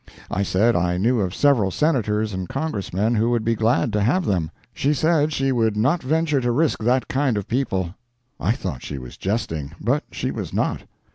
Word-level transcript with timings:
I 0.31 0.41
said 0.41 0.75
I 0.75 0.97
knew 0.97 1.19
of 1.19 1.35
several 1.35 1.69
Senators 1.69 2.33
and 2.33 2.49
Congressmen 2.49 3.13
who 3.13 3.29
would 3.29 3.45
be 3.45 3.53
glad 3.53 3.93
to 3.93 4.01
have 4.01 4.25
them. 4.25 4.49
She 4.73 4.95
said 4.95 5.31
she 5.31 5.51
would 5.51 5.77
not 5.77 6.01
venture 6.01 6.41
to 6.41 6.51
risk 6.51 6.79
that 6.83 7.07
kind 7.07 7.37
of 7.37 7.47
people! 7.47 7.93
I 8.39 8.53
thought 8.53 8.81
she 8.81 8.97
was 8.97 9.15
jesting, 9.15 9.73
but 9.79 10.03
she 10.11 10.31
was 10.31 10.53
not. 10.53 10.85